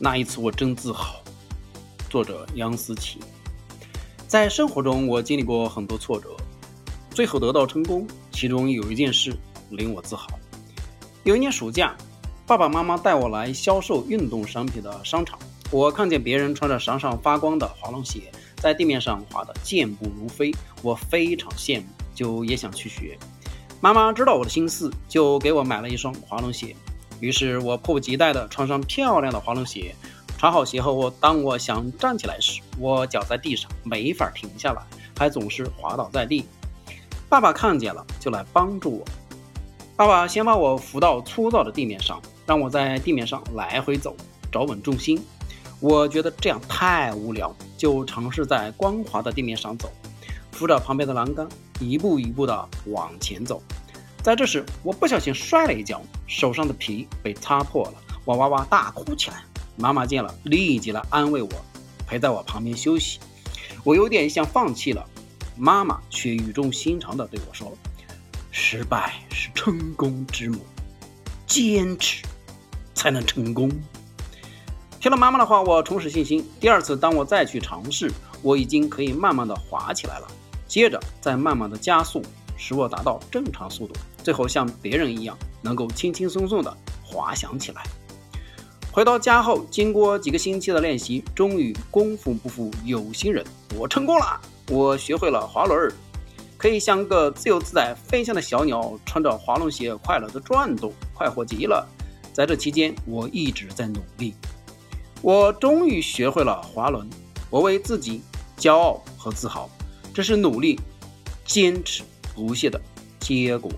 [0.00, 1.16] 那一次我真自豪。
[2.08, 3.18] 作者杨思琪。
[4.28, 6.36] 在生活中，我经历过很多挫折，
[7.10, 8.06] 最后得到成功。
[8.30, 9.36] 其中有一件事
[9.70, 10.28] 令我自豪。
[11.24, 11.96] 有一年暑假，
[12.46, 15.36] 爸爸妈妈带我来销售运动商品的商场，
[15.72, 23.18] 我看见别人穿着闪闪发光的滑浪鞋，在地面上滑得健步如飞，我非常羡慕，就也想去学。
[23.80, 26.76] 妈妈知道我的心思，就给我买了一双滑浪鞋。
[27.20, 29.94] 于是我迫不及待地穿上漂亮的滑轮鞋，
[30.36, 34.82] 穿好鞋后，当我想站起来时，我脚在地上没法停下来，
[35.18, 36.46] 还总是滑倒在地。
[37.28, 39.04] 爸爸看见了，就来帮助我。
[39.96, 44.16] 爸爸先把我扶到粗糙的地面上，让我在地面上来回走，
[44.50, 45.22] 找稳重心。
[45.80, 49.90] 我觉得这样太无聊，就尝试在光滑的地面上走，
[50.52, 51.48] 扶着旁边的栏杆。
[51.80, 53.62] 一步一步地往前走，
[54.22, 59.42] 在这时，我不小心摔了一跤，手上的皮被擦破了，我哇哇大哭起来。
[59.76, 61.50] 妈妈见了，立即来安慰我，
[62.06, 63.20] 陪在我旁边休息。
[63.84, 65.08] 我有点想放弃了，
[65.56, 67.72] 妈妈却语重心长地对我说
[68.50, 70.58] ：“失败是成功之母，
[71.46, 72.24] 坚持
[72.92, 73.70] 才能成功。”
[75.00, 76.44] 听了妈妈的话，我重拾信心。
[76.58, 80.26] 第二次，当我再去尝试，我已经可以慢慢地滑起来了。
[80.66, 82.20] 接着再慢慢的加速，
[82.58, 87.82] 使我达到正常速度，最后像别人一样能够轻轻松松的滑翔起来。
[88.90, 93.44] 回到家后，经过几个星期的练习，终于功夫不负有心人，
[93.76, 94.40] 我成功了！
[94.70, 95.90] 我学会了滑轮，
[96.56, 101.86] 可以像个自由自在飞翔的小鸟，穿着滑轮鞋快乐的转动，快活极了。
[102.32, 104.34] 在这期间，我一直在努力，
[105.22, 107.08] 我终于学会了滑轮，
[107.50, 108.20] 我为自己
[108.58, 109.70] 骄傲和自豪。
[110.12, 110.80] 这是努力、
[111.44, 112.02] 坚持
[112.38, 112.80] 不懈的
[113.18, 113.68] 结果。